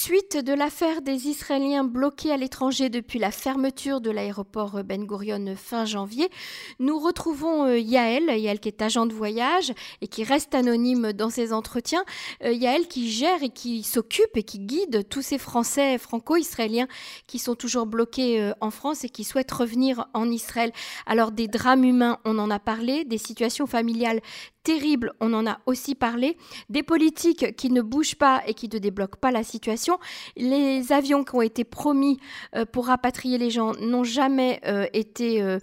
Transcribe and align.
Suite 0.00 0.36
de 0.36 0.52
l'affaire 0.52 1.02
des 1.02 1.26
Israéliens 1.26 1.82
bloqués 1.82 2.30
à 2.30 2.36
l'étranger 2.36 2.88
depuis 2.88 3.18
la 3.18 3.32
fermeture 3.32 4.00
de 4.00 4.12
l'aéroport 4.12 4.84
Ben 4.84 5.04
Gurion 5.04 5.56
fin 5.56 5.86
janvier, 5.86 6.30
nous 6.78 7.00
retrouvons 7.00 7.64
euh, 7.64 7.80
Yael, 7.80 8.30
Yael 8.38 8.60
qui 8.60 8.68
est 8.68 8.80
agent 8.80 9.06
de 9.06 9.12
voyage 9.12 9.72
et 10.00 10.06
qui 10.06 10.22
reste 10.22 10.54
anonyme 10.54 11.12
dans 11.12 11.30
ses 11.30 11.52
entretiens. 11.52 12.04
Euh, 12.44 12.52
Yael 12.52 12.86
qui 12.86 13.10
gère 13.10 13.42
et 13.42 13.48
qui 13.48 13.82
s'occupe 13.82 14.36
et 14.36 14.44
qui 14.44 14.60
guide 14.60 15.08
tous 15.08 15.22
ces 15.22 15.36
Français 15.36 15.98
franco-israéliens 15.98 16.86
qui 17.26 17.40
sont 17.40 17.56
toujours 17.56 17.86
bloqués 17.86 18.40
euh, 18.40 18.52
en 18.60 18.70
France 18.70 19.02
et 19.02 19.08
qui 19.08 19.24
souhaitent 19.24 19.50
revenir 19.50 20.06
en 20.14 20.30
Israël. 20.30 20.70
Alors 21.06 21.32
des 21.32 21.48
drames 21.48 21.82
humains, 21.82 22.20
on 22.24 22.38
en 22.38 22.52
a 22.52 22.60
parlé, 22.60 23.04
des 23.04 23.18
situations 23.18 23.66
familiales 23.66 24.20
terribles, 24.68 25.14
on 25.20 25.32
en 25.32 25.46
a 25.46 25.60
aussi 25.64 25.94
parlé, 25.94 26.36
des 26.68 26.82
politiques 26.82 27.56
qui 27.56 27.70
ne 27.70 27.80
bougent 27.80 28.16
pas 28.16 28.42
et 28.46 28.52
qui 28.52 28.68
ne 28.68 28.78
débloquent 28.78 29.18
pas 29.18 29.30
la 29.30 29.42
situation. 29.42 29.98
Les 30.36 30.92
avions 30.92 31.24
qui 31.24 31.34
ont 31.36 31.40
été 31.40 31.64
promis 31.64 32.18
euh, 32.54 32.66
pour 32.66 32.88
rapatrier 32.88 33.38
les 33.38 33.48
gens 33.48 33.72
n'ont 33.80 34.04
jamais 34.04 34.60
euh, 34.66 34.84
été 34.92 35.40
euh, 35.42 35.58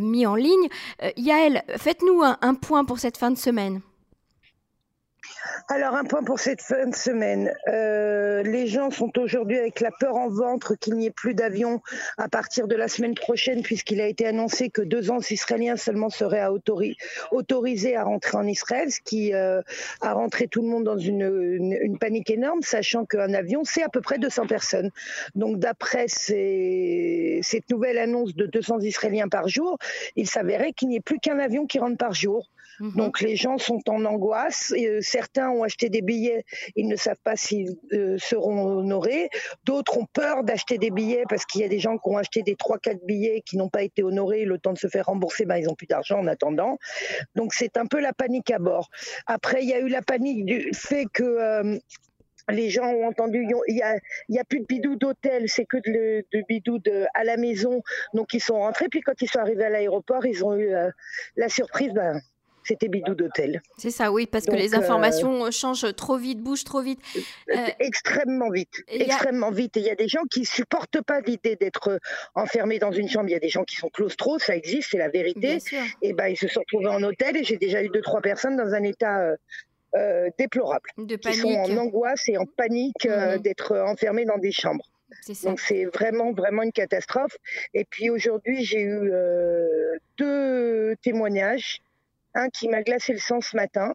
mis 0.00 0.26
en 0.26 0.34
ligne. 0.34 0.68
Yael, 1.16 1.62
faites-nous 1.78 2.22
un 2.22 2.54
point 2.54 2.84
pour 2.84 2.98
cette 2.98 3.16
fin 3.16 3.30
de 3.30 3.38
semaine. 3.38 3.80
Alors, 5.68 5.94
un 5.94 6.04
point 6.04 6.22
pour 6.22 6.40
cette 6.40 6.60
fin 6.60 6.86
de 6.86 6.94
semaine. 6.94 7.52
Euh, 7.68 8.42
les 8.42 8.66
gens 8.66 8.90
sont 8.90 9.16
aujourd'hui 9.18 9.58
avec 9.58 9.80
la 9.80 9.90
peur 9.90 10.16
en 10.16 10.28
ventre 10.28 10.74
qu'il 10.74 10.94
n'y 10.94 11.06
ait 11.06 11.10
plus 11.10 11.34
d'avions 11.34 11.80
à 12.18 12.28
partir 12.28 12.66
de 12.66 12.74
la 12.74 12.88
semaine 12.88 13.14
prochaine, 13.14 13.62
puisqu'il 13.62 14.00
a 14.00 14.06
été 14.06 14.26
annoncé 14.26 14.70
que 14.70 14.82
deux 14.82 15.10
ans 15.10 15.20
Israéliens 15.30 15.76
seulement 15.76 16.10
seraient 16.10 16.46
autorisés 17.30 17.96
à 17.96 18.04
rentrer 18.04 18.36
en 18.36 18.46
Israël, 18.46 18.90
ce 18.90 19.00
qui 19.00 19.32
euh, 19.34 19.62
a 20.00 20.12
rentré 20.12 20.48
tout 20.48 20.62
le 20.62 20.68
monde 20.68 20.84
dans 20.84 20.98
une, 20.98 21.96
panique 22.00 22.30
énorme, 22.30 22.62
sachant 22.62 23.04
qu'un 23.04 23.32
avion, 23.32 23.62
c'est 23.64 23.82
à 23.82 23.88
peu 23.88 24.00
près 24.00 24.18
200 24.18 24.46
personnes. 24.46 24.90
Donc, 25.34 25.58
d'après 25.58 26.06
cette 26.08 27.70
nouvelle 27.70 27.98
annonce 27.98 28.34
de 28.34 28.46
200 28.46 28.80
Israéliens 28.80 29.28
par 29.28 29.48
jour, 29.48 29.78
il 30.16 30.28
s'avérait 30.28 30.72
qu'il 30.72 30.88
n'y 30.88 30.96
ait 30.96 31.00
plus 31.00 31.18
qu'un 31.18 31.38
avion 31.38 31.66
qui 31.66 31.78
rentre 31.78 31.96
par 31.96 32.12
jour. 32.12 32.48
Mhm. 32.80 32.96
Donc 32.96 33.20
les 33.20 33.36
gens 33.36 33.58
sont 33.58 33.80
en 33.88 34.04
angoisse. 34.04 34.72
Euh, 34.76 35.00
certains 35.00 35.50
ont 35.50 35.62
acheté 35.62 35.88
des 35.88 36.02
billets, 36.02 36.44
ils 36.76 36.88
ne 36.88 36.96
savent 36.96 37.20
pas 37.22 37.36
s'ils 37.36 37.76
euh, 37.92 38.16
seront 38.18 38.78
honorés. 38.78 39.28
D'autres 39.64 39.98
ont 39.98 40.06
peur 40.12 40.44
d'acheter 40.44 40.78
des 40.78 40.90
billets 40.90 41.24
parce 41.28 41.44
qu'il 41.44 41.60
y 41.60 41.64
a 41.64 41.68
des 41.68 41.78
gens 41.78 41.98
qui 41.98 42.08
ont 42.08 42.16
acheté 42.16 42.42
des 42.42 42.54
3-4 42.54 43.04
billets 43.04 43.42
qui 43.44 43.56
n'ont 43.56 43.68
pas 43.68 43.82
été 43.82 44.02
honorés. 44.02 44.44
Le 44.44 44.58
temps 44.58 44.72
de 44.72 44.78
se 44.78 44.88
faire 44.88 45.06
rembourser, 45.06 45.44
ben, 45.44 45.56
ils 45.56 45.66
n'ont 45.66 45.74
plus 45.74 45.86
d'argent 45.86 46.18
en 46.18 46.26
attendant. 46.26 46.78
Donc 47.34 47.54
c'est 47.54 47.76
un 47.76 47.86
peu 47.86 48.00
la 48.00 48.12
panique 48.12 48.50
à 48.50 48.58
bord. 48.58 48.88
Après, 49.26 49.62
il 49.62 49.68
y 49.68 49.74
a 49.74 49.78
eu 49.78 49.88
la 49.88 50.02
panique 50.02 50.44
du 50.44 50.70
fait 50.74 51.06
que... 51.12 51.22
Euh, 51.22 51.78
les 52.50 52.70
gens 52.70 52.86
ont 52.86 53.06
entendu, 53.06 53.46
il 53.68 53.82
n'y 54.28 54.38
a, 54.38 54.44
plus 54.44 54.58
de 54.58 54.66
bidou 54.66 54.96
d'hôtel, 54.96 55.48
c'est 55.48 55.64
que 55.64 55.76
de, 55.76 56.24
bidou 56.48 56.80
à 57.14 57.22
la 57.22 57.36
maison. 57.36 57.82
Donc 58.14 58.34
ils 58.34 58.42
sont 58.42 58.58
rentrés, 58.58 58.88
puis 58.88 59.00
quand 59.00 59.20
ils 59.22 59.30
sont 59.30 59.38
arrivés 59.38 59.64
à 59.64 59.70
l'aéroport, 59.70 60.26
ils 60.26 60.44
ont 60.44 60.56
eu 60.56 60.72
la 61.36 61.48
surprise, 61.48 61.92
ben, 61.92 62.20
c'était 62.64 62.88
bidou 62.88 63.14
d'hôtel. 63.14 63.62
C'est 63.76 63.90
ça, 63.90 64.12
oui, 64.12 64.26
parce 64.26 64.46
que 64.46 64.54
les 64.54 64.74
informations 64.74 65.46
euh, 65.46 65.50
changent 65.50 65.94
trop 65.94 66.16
vite, 66.16 66.40
bougent 66.40 66.64
trop 66.64 66.80
vite. 66.80 67.00
Euh, 67.50 67.66
extrêmement 67.78 68.50
vite, 68.50 68.82
extrêmement 68.88 69.50
vite. 69.50 69.76
Et 69.76 69.80
il 69.80 69.86
y 69.86 69.90
a 69.90 69.94
des 69.94 70.08
gens 70.08 70.22
qui 70.30 70.44
supportent 70.44 71.00
pas 71.02 71.20
l'idée 71.20 71.56
d'être 71.56 71.88
euh, 71.88 71.98
enfermés 72.34 72.78
dans 72.78 72.92
une 72.92 73.08
chambre. 73.08 73.28
Il 73.28 73.32
y 73.32 73.36
a 73.36 73.40
des 73.40 73.48
gens 73.48 73.64
qui 73.64 73.76
sont 73.76 73.88
claustros, 73.88 74.38
ça 74.38 74.56
existe, 74.56 74.90
c'est 74.92 74.98
la 74.98 75.08
vérité. 75.08 75.58
Et 76.02 76.12
ben 76.12 76.28
ils 76.28 76.36
se 76.36 76.48
sont 76.48 76.60
retrouvés 76.60 76.88
en 76.88 77.02
hôtel 77.02 77.36
et 77.36 77.44
j'ai 77.44 77.56
déjà 77.56 77.82
eu 77.82 77.88
deux 77.88 78.00
trois 78.00 78.20
personnes 78.20 78.56
dans 78.56 78.74
un 78.74 78.82
état 78.82 79.34
déplorable, 80.38 80.88
de 80.96 81.16
qui 81.16 81.34
sont 81.34 81.48
en 81.48 81.76
angoisse 81.76 82.26
et 82.28 82.38
en 82.38 82.46
panique 82.46 83.04
mhm. 83.04 83.38
d'être 83.38 83.76
enfermés 83.76 84.24
dans 84.24 84.38
des 84.38 84.52
chambres. 84.52 84.84
Donc 85.44 85.60
c'est 85.60 85.84
vraiment 85.84 86.32
vraiment 86.32 86.62
une 86.62 86.72
catastrophe. 86.72 87.36
Et 87.74 87.84
puis 87.84 88.08
aujourd'hui 88.08 88.64
j'ai 88.64 88.82
eu 88.82 89.12
deux 90.16 90.96
témoignages 91.02 91.82
un 92.34 92.48
qui 92.48 92.68
m'a 92.68 92.82
glacé 92.82 93.12
le 93.12 93.18
sang 93.18 93.40
ce 93.40 93.56
matin. 93.56 93.94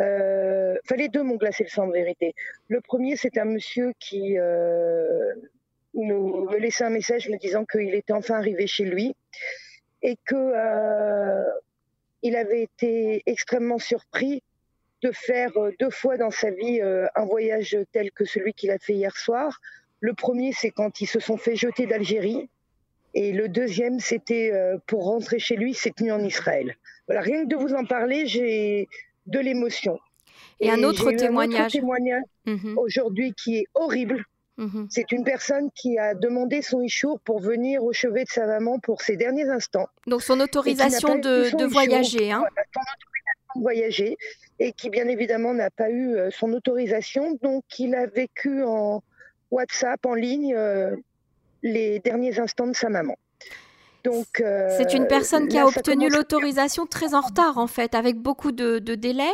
Euh, 0.00 0.76
enfin, 0.84 1.06
deux 1.08 1.22
m'ont 1.22 1.36
glacé 1.36 1.64
le 1.64 1.70
sang 1.70 1.84
en 1.84 1.90
vérité. 1.90 2.34
Le 2.68 2.80
premier, 2.80 3.16
c'est 3.16 3.36
un 3.38 3.44
monsieur 3.44 3.92
qui 3.98 4.38
euh, 4.38 5.34
me, 5.94 6.56
laissait 6.58 6.84
un 6.84 6.90
message 6.90 7.28
me 7.28 7.36
disant 7.36 7.64
qu'il 7.64 7.94
était 7.94 8.12
enfin 8.12 8.36
arrivé 8.36 8.66
chez 8.66 8.84
lui 8.84 9.14
et 10.02 10.16
que 10.24 10.36
euh, 10.36 11.44
il 12.22 12.36
avait 12.36 12.62
été 12.62 13.22
extrêmement 13.26 13.78
surpris 13.78 14.42
de 15.02 15.12
faire 15.12 15.52
deux 15.78 15.90
fois 15.90 16.16
dans 16.16 16.30
sa 16.30 16.50
vie 16.50 16.80
un 16.80 17.24
voyage 17.24 17.76
tel 17.92 18.10
que 18.10 18.24
celui 18.24 18.52
qu'il 18.52 18.70
a 18.72 18.78
fait 18.78 18.94
hier 18.94 19.16
soir. 19.16 19.60
Le 20.00 20.12
premier, 20.12 20.52
c'est 20.52 20.70
quand 20.70 21.00
ils 21.00 21.06
se 21.06 21.20
sont 21.20 21.36
fait 21.36 21.54
jeter 21.54 21.86
d'Algérie. 21.86 22.48
Et 23.14 23.32
le 23.32 23.48
deuxième, 23.48 24.00
c'était 24.00 24.52
pour 24.86 25.04
rentrer 25.04 25.38
chez 25.38 25.56
lui 25.56 25.74
cette 25.74 26.00
nuit 26.00 26.12
en 26.12 26.20
Israël 26.20 26.76
rien 27.16 27.44
que 27.44 27.48
de 27.48 27.56
vous 27.56 27.74
en 27.74 27.84
parler, 27.84 28.26
j'ai 28.26 28.88
de 29.26 29.38
l'émotion. 29.38 29.98
Et, 30.60 30.70
un 30.70 30.82
autre 30.82 31.10
témoignage, 31.12 31.72
mhm. 32.46 32.78
aujourd'hui 32.78 33.32
qui 33.32 33.58
est 33.58 33.66
horrible. 33.74 34.24
Mhm. 34.56 34.88
C'est 34.90 35.12
une 35.12 35.22
personne 35.22 35.70
qui 35.72 35.98
a 35.98 36.14
demandé 36.14 36.62
son 36.62 36.80
ishour 36.82 37.20
pour 37.20 37.38
venir 37.38 37.84
au 37.84 37.92
chevet 37.92 38.24
de 38.24 38.28
sa 38.28 38.44
maman 38.44 38.80
pour 38.80 39.02
ses 39.02 39.16
derniers 39.16 39.48
instants. 39.48 39.86
Donc 40.08 40.22
son 40.22 40.40
autorisation 40.40 41.16
de, 41.16 41.64
voyager. 41.66 42.32
Hein. 42.32 42.42
son 42.74 42.80
autorisation 42.80 43.54
de 43.54 43.62
voyager 43.62 44.16
et 44.58 44.72
qui 44.72 44.90
bien 44.90 45.06
évidemment 45.06 45.54
n'a 45.54 45.70
pas 45.70 45.90
eu 45.90 46.16
euh, 46.16 46.30
son 46.32 46.52
autorisation. 46.52 47.38
Donc 47.40 47.62
il 47.78 47.94
a 47.94 48.06
vécu 48.06 48.64
en 48.64 49.04
WhatsApp, 49.52 50.04
en 50.04 50.14
ligne, 50.14 50.56
euh, 50.56 50.96
les 51.62 52.00
derniers 52.00 52.38
instants 52.38 52.66
de 52.66 52.76
sa 52.76 52.88
maman. 52.88 53.16
Euh, 54.06 54.76
c'est 54.76 54.94
une 54.94 55.06
personne 55.06 55.48
qui 55.48 55.58
a 55.58 55.66
obtenu 55.66 56.08
l'autorisation 56.08 56.86
très 56.86 57.14
en 57.14 57.20
retard 57.20 57.58
en 57.58 57.66
fait, 57.66 57.94
avec 57.94 58.16
beaucoup 58.16 58.52
de, 58.52 58.78
de 58.78 58.94
délais. 58.94 59.24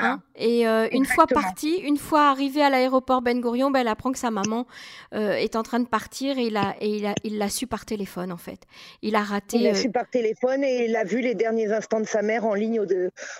Hein. 0.00 0.20
et 0.36 0.66
euh, 0.66 0.88
une 0.92 1.04
fois 1.04 1.26
partie, 1.26 1.76
une 1.76 1.96
fois 1.96 2.28
arrivée 2.28 2.62
à 2.62 2.70
l'aéroport 2.70 3.22
Ben 3.22 3.40
Gurion, 3.40 3.70
ben, 3.70 3.80
elle 3.80 3.88
apprend 3.88 4.12
que 4.12 4.18
sa 4.18 4.30
maman 4.30 4.66
euh, 5.14 5.32
est 5.32 5.56
en 5.56 5.62
train 5.62 5.80
de 5.80 5.86
partir 5.86 6.38
et 6.38 6.46
il 6.46 6.56
a 6.56 6.74
et 6.80 6.88
il 6.96 7.06
a 7.06 7.14
il 7.24 7.38
l'a 7.38 7.48
su 7.48 7.66
par 7.66 7.84
téléphone 7.84 8.32
en 8.32 8.36
fait. 8.36 8.60
Il 9.02 9.14
a 9.14 9.22
raté. 9.22 9.58
Il 9.58 9.64
l'a 9.64 9.74
su 9.74 9.90
par 9.90 10.08
téléphone 10.08 10.64
et 10.64 10.86
il 10.86 10.96
a 10.96 11.04
vu 11.04 11.20
les 11.20 11.34
derniers 11.34 11.72
instants 11.72 12.00
de 12.00 12.06
sa 12.06 12.22
mère 12.22 12.44
en 12.44 12.54
ligne 12.54 12.80
au, 12.80 12.86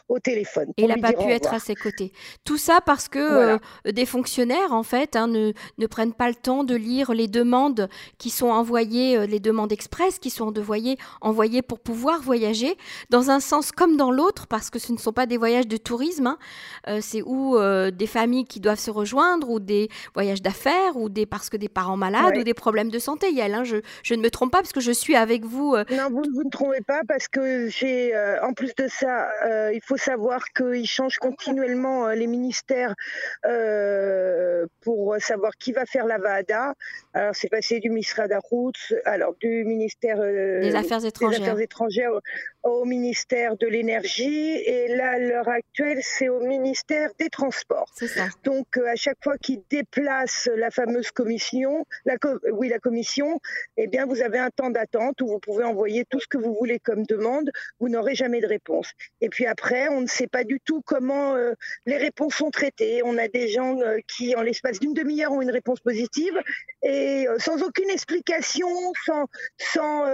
au 0.09 0.19
téléphone. 0.19 0.69
Et 0.77 0.83
il 0.83 0.89
n'a 0.89 0.97
pas 0.97 1.13
pu 1.13 1.31
être 1.31 1.53
à 1.53 1.59
ses 1.59 1.75
côtés. 1.75 2.13
Tout 2.45 2.59
ça 2.59 2.81
parce 2.85 3.09
que 3.09 3.59
des 3.91 4.07
fonctionnaires 4.07 4.73
en 4.73 4.83
fait 4.83 5.17
hein, 5.17 5.27
ne, 5.27 5.53
ne 5.79 5.87
prennent 5.87 6.15
pas 6.15 6.29
le 6.29 6.35
temps 6.35 6.65
de 6.65 6.75
lire 6.75 7.13
les 7.13 7.29
demandes 7.29 7.89
qui 8.19 8.31
sont 8.31 8.49
envoyées, 8.49 9.27
les 9.27 9.41
demandes 9.41 9.73
express 9.73 10.19
qui 10.19 10.31
sont 10.31 10.53
de 10.61 10.67
voyer 10.67 10.99
envoyés 11.23 11.63
pour 11.63 11.79
pouvoir 11.81 12.21
voyager, 12.21 12.77
dans 13.09 13.31
un 13.31 13.41
sens 13.41 13.73
comme 13.73 13.97
dans 13.97 14.11
l'autre, 14.11 14.47
parce 14.47 14.69
que 14.69 14.79
ce 14.79 14.93
ne 14.93 14.99
sont 14.99 15.13
pas 15.13 15.27
des 15.27 15.39
voyages 15.39 15.67
de 15.67 15.79
tourisme, 15.79 16.27
hein. 16.27 16.39
euh, 16.89 16.99
c'est 17.01 17.23
ou 17.23 17.57
euh, 17.57 17.91
des 17.91 18.07
familles 18.07 18.45
qui 18.45 18.61
doivent 18.61 18.79
se 18.79 18.91
rejoindre, 18.91 19.49
ou 19.49 19.59
des 19.59 19.89
voyages 20.15 20.43
d'affaires, 20.43 20.97
ou 20.97 21.09
des 21.09 21.25
parce 21.25 21.49
que 21.49 21.57
des 21.57 21.69
parents 21.69 21.97
malades, 21.97 22.37
ou 22.37 22.45
des 22.45 22.55
problèmes 22.55 22.91
de 22.91 22.99
santé. 22.99 23.33
Yael, 23.33 23.55
hein, 23.55 23.65
je, 23.65 23.77
je, 24.03 24.15
ne 24.15 24.23
me 24.23 24.31
trompe 24.31 24.53
pas, 24.53 24.59
parce 24.59 24.73
que 24.73 24.81
je 24.81 24.93
suis 24.93 25.17
avec 25.17 25.45
vous. 25.45 25.75
Euh. 25.75 25.85
Non, 25.91 26.09
vous, 26.11 26.23
vous, 26.35 26.45
ne 26.45 26.51
trompez 26.51 26.83
pas, 26.87 27.01
parce 27.09 27.29
que 27.29 27.69
j'ai, 27.69 28.13
en 28.43 28.53
plus 28.53 28.75
de 28.77 28.87
ça, 28.89 29.29
il 29.73 29.81
faut 29.83 29.97
savoir 29.97 30.45
qu'ils 30.57 30.87
changent 30.87 31.19
continuellement 31.19 32.09
les 32.09 32.27
ministères 32.27 32.95
pour 34.83 35.17
savoir 35.21 35.53
qui 35.59 35.73
va 35.73 35.87
faire 35.87 36.05
la 36.07 36.19
VADA. 36.19 36.75
Alors, 37.15 37.35
c'est 37.35 37.49
passé 37.49 37.81
du 37.81 37.89
ministère 37.89 38.29
d'Arout, 38.29 38.75
alors 39.05 39.35
du 39.41 39.65
ministère 39.65 40.19
des 40.61 40.75
Affaires 40.75 41.05
étrangères, 41.05 41.57
au 42.63 42.85
ministère 42.85 43.57
de 43.57 43.67
l'énergie 43.67 44.57
et 44.57 44.89
là, 44.89 45.13
à 45.13 45.19
l'heure 45.19 45.49
actuelle, 45.49 46.01
c'est 46.03 46.29
au 46.29 46.41
ministère 46.41 47.11
des 47.19 47.31
Transports. 47.31 47.89
Ça. 47.95 48.29
Donc, 48.45 48.77
euh, 48.77 48.87
à 48.87 48.97
chaque 48.97 49.17
fois 49.23 49.39
qu'ils 49.39 49.63
déplacent 49.71 50.49
la 50.57 50.71
fameuse 50.71 51.11
commission, 51.11 51.87
la 52.05 52.17
oui, 52.53 52.69
la 52.69 52.79
commission, 52.79 53.41
eh 53.77 53.87
bien, 53.87 54.05
vous 54.05 54.21
avez 54.21 54.39
un 54.39 54.51
temps 54.51 54.71
d'attente 54.71 55.21
où 55.23 55.29
vous 55.29 55.39
pouvez 55.39 55.65
envoyer 55.65 56.05
tout 56.11 56.21
ce 56.21 56.27
que 56.27 56.37
vous 56.37 56.55
voulez 56.55 56.79
comme 56.79 57.05
demande. 57.05 57.51
Vous 57.79 57.89
n'aurez 57.89 58.15
jamais 58.15 58.41
de 58.41 58.47
réponse. 58.47 58.93
Et 59.21 59.31
puis 59.31 59.47
après, 59.47 59.89
on 59.89 60.03
ne 60.03 60.07
sait 60.07 60.27
pas 60.27 60.45
du 60.45 60.61
tout 60.61 60.83
comment 60.85 61.35
euh, 61.37 61.55
les 61.87 61.97
réponses 61.97 62.35
sont 62.35 62.51
traitées. 62.51 63.03
On 63.05 63.17
a 63.17 63.29
des 63.29 63.49
gens 63.49 63.81
euh, 63.81 63.99
qui, 64.07 64.35
en 64.37 64.43
l'espace 64.43 64.81
d'une 64.81 64.93
demi-heure, 64.95 65.33
ont 65.33 65.41
une 65.41 65.51
réponse 65.51 65.81
positive 65.81 66.39
et 66.83 67.27
sans 67.39 67.63
aucune 67.63 67.91
explication, 67.91 68.69
sans, 69.05 69.27
sans, 69.59 70.05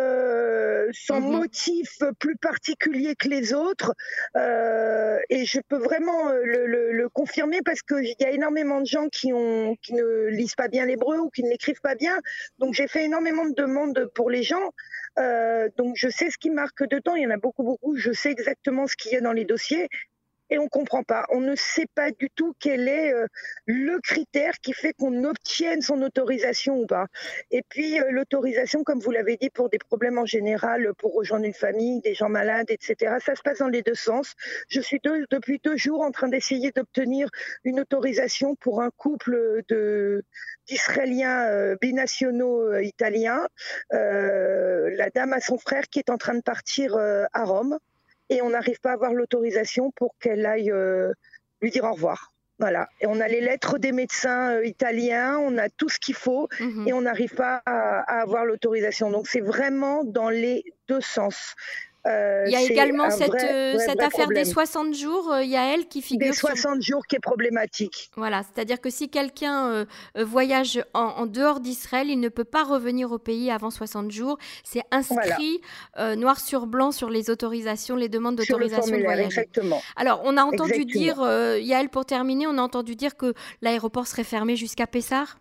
sans 0.93 1.21
mhm. 1.21 1.31
motif 1.31 1.99
plus 2.19 2.36
particulier 2.37 3.15
que 3.17 3.29
les 3.29 3.55
autres. 3.55 3.95
Euh, 4.37 5.19
et 5.31 5.45
je 5.45 5.61
peux 5.61 5.79
vraiment 5.79 6.29
euh, 6.29 6.43
le, 6.45 7.09
confirmer 7.09 7.61
parce 7.65 7.83
qu'il 7.83 8.15
y 8.19 8.25
a 8.25 8.31
énormément 8.31 8.81
de 8.81 8.87
gens 8.87 9.09
qui 9.09 9.33
ne 9.33 10.27
lisent 10.29 10.55
pas 10.55 10.69
bien 10.69 10.85
l'hébreu 10.85 11.19
ou 11.19 11.31
qui 11.31 11.43
ne 11.43 11.49
l'écrivent 11.49 11.81
pas 11.81 11.95
bien. 11.95 12.19
Donc 12.59 12.75
j'ai 12.75 12.89
fait 12.89 13.05
énormément 13.05 13.47
de 13.47 13.55
demandes 13.55 14.11
pour 14.15 14.31
les 14.31 14.43
gens. 14.43 14.73
Euh, 15.19 15.69
donc 15.77 15.95
je 15.97 16.09
sais 16.09 16.31
ce 16.31 16.39
qui 16.39 16.51
marque 16.51 16.87
de 16.89 16.99
temps. 16.99 17.15
Il 17.15 17.23
y 17.23 17.27
en 17.27 17.31
a 17.31 17.39
beaucoup, 17.39 17.63
beaucoup. 17.63 17.97
Je 17.97 18.13
sais 18.13 18.31
exactement 18.31 18.87
ce 18.87 18.97
qu'il 18.97 19.13
y 19.13 19.17
a 19.17 19.21
dans 19.21 19.33
les 19.33 19.45
dossiers. 19.45 19.89
Et 20.51 20.59
on 20.59 20.69
comprend 20.69 21.03
pas. 21.03 21.27
On 21.31 21.41
ne 21.41 21.55
sait 21.57 21.87
pas 21.95 22.11
du 22.11 22.31
tout 22.31 22.55
quel 22.61 22.89
est 22.89 23.13
euh, 23.13 23.27
le 23.67 23.99
critère 24.01 24.53
qui 24.63 24.73
fait 24.73 24.93
qu'on 24.93 25.25
obtienne 25.25 25.83
son 25.83 26.01
autorisation 26.03 26.81
ou 26.81 26.87
pas. 26.87 27.07
Et 27.51 27.63
puis 27.69 28.01
euh, 28.01 28.11
l'autorisation, 28.11 28.85
comme 28.85 29.01
vous 29.01 29.11
l'avez 29.11 29.37
dit, 29.37 29.51
pour 29.51 29.69
des 29.69 29.79
problèmes 29.79 30.19
en 30.19 30.27
général, 30.27 30.93
pour 30.99 31.15
rejoindre 31.15 31.47
une 31.47 31.55
famille, 31.55 32.01
des 32.01 32.15
gens 32.15 32.29
malades, 32.29 32.71
etc. 32.71 33.17
Ça 33.25 33.35
se 33.35 33.43
passe 33.43 33.59
dans 33.59 33.69
les 33.69 33.83
deux 33.83 33.95
sens. 33.95 34.35
Je 34.69 34.81
suis 34.81 35.01
depuis 35.31 35.61
deux 35.63 35.77
jours 35.77 36.03
en 36.03 36.11
train 36.11 36.29
d'essayer 36.29 36.71
d'obtenir 36.73 37.29
une 37.65 37.81
autorisation 37.81 38.55
pour 38.57 38.83
un 38.83 38.91
couple 38.91 39.63
d'Israéliens 40.67 41.47
euh, 41.47 41.77
binationaux 41.81 42.77
italiens. 42.79 43.47
la 43.91 45.11
dame 45.11 45.33
a 45.33 45.41
son 45.41 45.59
frère 45.59 45.89
qui 45.89 45.99
est 45.99 46.11
en 46.11 46.19
train 46.19 46.35
de 46.35 46.43
partir 46.43 46.97
à 46.97 47.45
Rome 47.45 47.79
et 48.31 48.43
on 48.43 48.51
n'arrive 48.51 48.81
pas 48.81 48.91
à 48.91 48.95
avoir 48.95 49.13
l'autorisation 49.13 49.91
pour 49.93 50.15
qu'elle 50.21 50.47
aille 50.47 50.71
euh, 50.71 51.13
lui 51.61 51.71
dire 51.71 51.85
au 51.85 51.93
revoir. 51.93 52.33
Voilà. 52.59 52.89
Et 53.03 53.07
on 53.07 53.21
a 53.21 53.29
les 53.29 53.41
lettres 53.41 53.79
des 53.79 53.93
médecins 53.93 54.53
euh, 54.53 54.67
italiens, 54.67 55.39
on 55.39 55.59
a 55.59 55.69
tout 55.69 55.89
ce 55.89 55.99
qu'il 55.99 56.15
faut 56.15 56.49
mhm. 56.59 56.89
et 56.89 56.93
on 56.93 57.03
n'arrive 57.03 57.35
pas 57.35 57.63
à 57.67 58.21
avoir 58.21 58.45
l'autorisation. 58.45 59.11
Donc 59.11 59.29
c'est 59.29 59.41
vraiment 59.41 60.05
dans 60.05 60.31
les 60.31 60.65
deux 60.89 61.03
sens. 61.03 61.55
Euh, 62.07 62.45
il 62.47 62.53
y 62.53 62.57
a 62.57 62.63
également 62.63 63.11
cette, 63.11 63.35
euh, 63.35 63.79
cette 63.79 64.01
affaire 64.01 64.29
des 64.29 64.45
60 64.45 64.95
jours, 64.95 65.33
euh, 65.33 65.43
Yael, 65.43 65.89
qui 65.89 66.03
figure. 66.03 66.29
Des 66.29 66.33
60 66.33 66.81
jours 66.83 67.03
qui 67.07 67.17
est 67.17 67.21
problématique. 67.21 68.11
Voilà, 68.17 68.43
c'est-à-dire 68.43 68.81
que 68.81 68.91
si 68.91 69.09
quelqu'un 69.09 69.87
voyage 70.17 70.83
en, 70.95 71.27
dehors 71.27 71.61
d'Israël, 71.61 72.09
il 72.09 72.21
ne 72.21 72.29
peut 72.29 72.45
pas 72.45 72.65
revenir 72.65 73.13
au 73.13 73.19
pays 73.19 73.51
avant 73.51 73.71
60 73.71 74.11
jours. 74.11 74.39
C'est 74.65 74.83
inscrit 74.91 75.61
noir 76.17 76.41
sur 76.41 76.67
blanc 76.67 76.93
sur 76.93 77.11
les 77.11 77.31
autorisations, 77.31 77.97
les 77.97 78.09
demandes 78.09 78.37
d'autorisation 78.37 78.97
de 78.97 79.03
voyage. 79.03 79.27
Exactement. 79.27 79.83
Alors, 79.97 80.21
on 80.25 80.37
a 80.37 80.43
entendu 80.43 80.85
dire, 80.85 81.19
Yael, 81.59 81.89
pour 81.89 82.05
terminer, 82.05 82.47
on 82.47 82.59
a 82.59 82.63
entendu 82.63 82.97
dire 82.97 83.17
que 83.17 83.35
l'aéroport 83.63 84.07
serait 84.07 84.25
fermé 84.25 84.57
jusqu'à 84.57 84.87
Pessar 84.87 85.39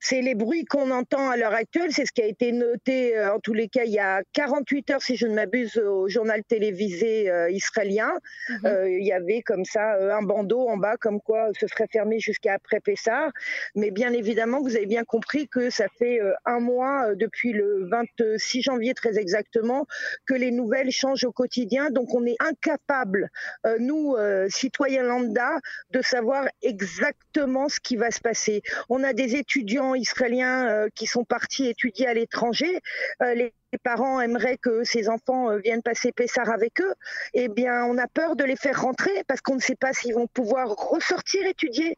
c'est 0.00 0.22
les 0.22 0.34
bruits 0.34 0.64
qu'on 0.64 0.90
entend 0.90 1.30
à 1.30 1.36
l'heure 1.36 1.54
actuelle, 1.54 1.90
c'est 1.92 2.06
ce 2.06 2.12
qui 2.12 2.22
a 2.22 2.26
été 2.26 2.52
noté 2.52 3.16
euh, 3.16 3.34
en 3.34 3.40
tous 3.40 3.54
les 3.54 3.68
cas 3.68 3.84
il 3.84 3.92
y 3.92 3.98
a 3.98 4.22
48 4.32 4.90
heures 4.90 5.02
si 5.02 5.16
je 5.16 5.26
ne 5.26 5.34
m'abuse 5.34 5.76
au 5.76 6.08
journal 6.08 6.42
télévisé 6.44 7.30
euh, 7.30 7.50
israélien. 7.50 8.12
Mhm. 8.48 8.66
Euh, 8.66 8.90
il 8.90 9.04
y 9.04 9.12
avait 9.12 9.42
comme 9.42 9.64
ça 9.64 9.96
un 10.16 10.22
bandeau 10.22 10.68
en 10.68 10.76
bas 10.76 10.96
comme 10.96 11.20
quoi 11.20 11.48
ce 11.58 11.66
serait 11.66 11.88
fermé 11.90 12.20
jusqu'à 12.20 12.54
après 12.54 12.80
Pessah. 12.80 13.30
Mais 13.74 13.90
bien 13.90 14.12
évidemment, 14.12 14.60
vous 14.60 14.76
avez 14.76 14.86
bien 14.86 15.04
compris 15.04 15.48
que 15.48 15.70
ça 15.70 15.86
fait 15.98 16.20
un 16.44 16.60
mois 16.60 17.14
depuis 17.14 17.52
le 17.52 17.88
26 17.90 18.62
janvier 18.62 18.94
très 18.94 19.18
exactement 19.18 19.86
que 20.26 20.34
les 20.34 20.50
nouvelles 20.50 20.90
changent 20.90 21.24
au 21.24 21.32
quotidien. 21.32 21.90
Donc 21.90 22.14
on 22.14 22.24
est 22.26 22.36
incapable, 22.40 23.30
nous 23.78 24.16
citoyens 24.48 25.02
lambda, 25.02 25.58
de 25.90 26.02
savoir 26.02 26.48
exactement 26.62 27.68
ce 27.68 27.80
qui 27.80 27.96
va 27.96 28.10
se 28.10 28.20
passer. 28.20 28.62
On 28.88 29.02
a 29.04 29.12
des 29.12 29.36
étudiants 29.36 29.87
israéliens 29.94 30.66
euh, 30.66 30.88
qui 30.94 31.06
sont 31.06 31.24
partis 31.24 31.68
étudier 31.68 32.06
à 32.06 32.14
l'étranger. 32.14 32.80
Euh, 33.22 33.34
les 33.34 33.52
parents 33.82 34.20
aimeraient 34.20 34.56
que 34.56 34.82
ces 34.84 35.08
enfants 35.08 35.50
euh, 35.50 35.58
viennent 35.58 35.82
passer 35.82 36.10
Pessar 36.12 36.48
avec 36.50 36.80
eux, 36.80 36.94
eh 37.34 37.48
bien, 37.48 37.84
on 37.84 37.98
a 37.98 38.06
peur 38.06 38.34
de 38.34 38.44
les 38.44 38.56
faire 38.56 38.80
rentrer 38.80 39.22
parce 39.26 39.40
qu'on 39.40 39.56
ne 39.56 39.60
sait 39.60 39.74
pas 39.74 39.92
s'ils 39.92 40.14
vont 40.14 40.26
pouvoir 40.26 40.68
ressortir 40.68 41.46
étudier. 41.46 41.96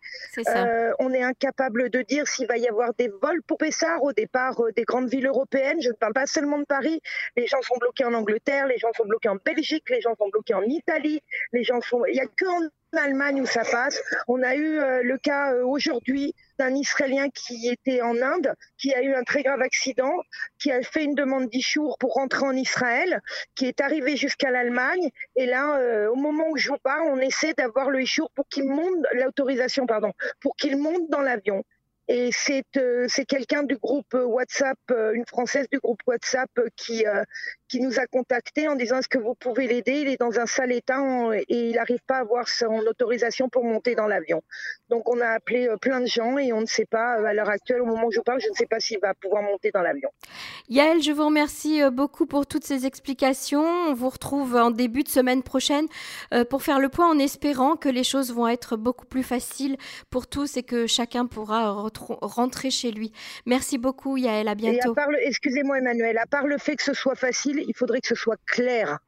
on 0.99 1.13
est 1.13 1.23
incapable 1.23 1.91
de 1.91 2.03
dire 2.03 2.27
s'il 2.27 2.47
va 2.47 2.57
y 2.57 2.67
avoir 2.67 2.93
des 2.95 3.09
vols 3.09 3.43
pour 3.47 3.59
Pessar 3.59 4.03
au 4.03 4.13
départ 4.13 4.61
des 4.75 4.85
grandes 4.85 5.09
villes 5.09 5.27
européennes. 5.27 5.81
Je 5.81 5.91
ne 5.91 5.95
parle 5.95 6.13
pas 6.13 6.27
seulement 6.27 6.59
de 6.59 6.65
Paris. 6.65 7.01
Les 7.37 7.47
gens 7.47 7.63
sont 7.63 7.77
bloqués 7.79 8.05
en 8.05 8.15
Angleterre, 8.15 8.67
les 8.67 8.79
gens 8.79 8.93
sont 8.97 9.07
bloqués 9.07 9.29
en 9.29 9.37
Belgique, 9.45 9.89
les 9.91 10.01
gens 10.01 10.15
sont 10.19 10.29
bloqués 10.29 10.55
en 10.55 10.63
Italie, 10.63 11.23
les 11.53 11.63
gens 11.63 11.81
sont. 11.81 12.05
Il 12.07 12.15
n'y 12.15 12.21
a 12.21 12.27
que 12.27 12.47
en 12.47 12.69
Allemagne 12.99 13.41
où 13.41 13.47
ça 13.47 13.63
passe. 13.65 14.01
On 14.29 14.43
a 14.43 14.55
eu 14.55 14.79
le 15.03 15.17
cas 15.19 15.55
aujourd'hui 15.55 16.35
d'un 16.59 16.75
Israélien 16.75 17.31
qui 17.31 17.69
était 17.69 18.03
en 18.03 18.21
Inde, 18.21 18.55
qui 18.77 18.93
a 18.93 19.03
eu 19.03 19.15
un 19.15 19.23
très 19.23 19.43
grave 19.43 19.63
accident, 19.63 20.13
qui 20.59 20.71
a 20.71 20.83
fait 20.83 21.05
une 21.05 21.15
demande 21.15 21.49
d'Ishour 21.49 21.97
pour 21.99 22.13
rentrer 22.15 22.45
en 22.45 22.53
Israël, 22.53 23.23
qui 23.55 23.67
est 23.67 23.81
arrivé 23.81 24.17
jusqu'à 24.17 24.51
l'Allemagne. 24.51 25.11
Et 25.37 25.47
là, 25.47 25.79
euh, 25.79 26.11
au 26.11 26.17
moment 26.17 26.45
où 26.51 26.57
je 26.59 26.69
vous 26.69 26.79
parle, 26.79 27.09
on 27.09 27.19
essaie 27.19 27.55
d'avoir 27.55 27.91
le 27.91 28.01
pour 28.35 28.47
qu'il 28.49 28.65
monte, 28.65 29.07
l'autorisation, 29.13 29.87
pardon, 29.87 30.13
pour 30.41 30.57
qu'il 30.57 30.77
monte 30.77 31.09
dans 31.11 31.21
l'avion. 31.21 31.65
Et 32.09 32.31
c'est 32.33 32.65
euh, 32.77 33.07
quelqu'un 33.29 33.63
du 33.63 33.77
groupe 33.77 34.13
WhatsApp, 34.15 34.79
euh, 34.91 35.13
une 35.13 35.27
Française 35.27 35.69
du 35.71 35.79
groupe 35.79 36.01
WhatsApp 36.07 36.51
qui, 36.77 37.05
qui 37.71 37.81
nous 37.81 38.01
a 38.01 38.07
contacté 38.07 38.67
en 38.67 38.75
disant 38.75 38.99
est-ce 38.99 39.09
que 39.09 39.19
vous 39.19 39.35
pouvez 39.35 39.69
l'aider? 39.69 40.01
Il 40.01 40.09
est 40.09 40.19
dans 40.19 40.41
un 40.41 40.47
sale 40.47 40.73
état 40.73 41.01
et 41.33 41.69
il 41.71 41.77
n'arrive 41.77 42.01
pas 42.05 42.17
à 42.17 42.21
avoir 42.21 42.49
son 42.49 42.79
autorisation 42.81 43.49
pour 43.49 43.65
monter 43.65 43.95
dans 43.95 44.09
l'avion. 44.09 44.43
Donc 44.89 45.09
on 45.09 45.21
a 45.21 45.29
appelé 45.29 45.69
euh, 45.69 45.77
plein 45.77 46.01
de 46.01 46.07
gens 46.07 46.37
et 46.37 46.53
on 46.53 46.61
ne 46.61 46.67
sait 46.67 46.85
pas, 46.85 47.21
euh, 47.21 47.25
à 47.27 47.33
l'heure 47.33 47.49
actuelle, 47.49 47.81
au 47.81 47.87
moment 47.87 48.09
où 48.09 48.11
je 48.11 48.21
parle, 48.21 48.41
je 48.41 48.49
ne 48.49 48.55
sais 48.55 48.67
pas 48.67 48.81
s'il 48.81 48.99
va 48.99 49.15
pouvoir 49.15 49.45
monter 49.45 49.71
dans 49.71 49.83
l'avion. 49.83 50.11
Yael, 50.69 51.01
je 51.01 51.13
vous 51.13 51.25
remercie 51.25 51.81
euh, 51.81 51.91
beaucoup 51.91 52.27
pour 52.27 52.45
toutes 52.45 52.65
ces 52.65 52.87
explications. 52.87 53.63
On 53.63 53.95
vous 53.95 54.09
retrouve 54.09 54.57
en 54.57 54.73
début 54.73 55.05
de 55.05 55.09
semaine 55.09 55.45
prochaine 55.45 55.87
pour 56.49 56.63
faire 56.63 56.81
le 56.81 56.89
point 56.89 57.09
en 57.09 57.19
espérant 57.19 57.77
que 57.77 57.89
les 57.89 58.05
choses 58.05 58.33
vont 58.33 58.49
être 58.49 58.77
beaucoup 58.77 59.07
plus 59.07 59.23
faciles 59.23 59.77
pour 60.11 60.27
tous 60.27 60.57
et 60.57 60.63
que 60.65 60.87
chacun 60.87 61.27
pourra 61.27 61.71
rentrer 62.21 62.71
chez 62.71 62.91
lui. 62.91 63.13
Merci 63.47 63.79
beaucoup 63.79 64.17
Yael, 64.17 64.49
à 64.49 64.55
bientôt. 64.55 64.95
Excusez-moi 65.23 65.79
Emmanuel, 65.79 66.19
à 66.19 66.27
part 66.27 66.47
le 66.47 66.59
fait 66.59 66.77
que 66.77 66.83
ce 66.83 66.95
soit 66.95 67.15
facile, 67.15 67.60
il 67.67 67.75
faudrait 67.75 68.01
que 68.01 68.09
ce 68.09 68.15
soit 68.15 68.39
clair. 68.47 68.99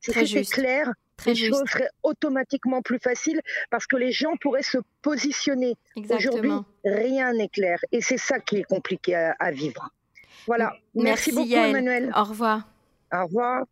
Si 0.00 0.12
c'était 0.12 0.44
clair, 0.44 0.92
les 1.26 1.34
choses 1.34 1.64
seraient 1.66 1.90
automatiquement 2.02 2.82
plus 2.82 2.98
faciles 2.98 3.40
parce 3.70 3.86
que 3.86 3.96
les 3.96 4.12
gens 4.12 4.36
pourraient 4.40 4.62
se 4.62 4.78
positionner. 5.02 5.74
Aujourd'hui, 6.10 6.52
rien 6.84 7.32
n'est 7.32 7.48
clair 7.48 7.78
et 7.92 8.00
c'est 8.00 8.18
ça 8.18 8.38
qui 8.38 8.58
est 8.58 8.64
compliqué 8.64 9.14
à, 9.14 9.50
vivre. 9.50 9.90
Voilà. 10.46 10.72
Merci, 10.94 11.32
beaucoup, 11.32 11.50
Emmanuel. 11.52 12.12
Au 12.14 12.24
revoir. 12.24 12.68
Au 13.12 13.24
revoir. 13.24 13.64